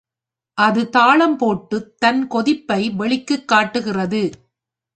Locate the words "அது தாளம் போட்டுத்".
0.57-1.99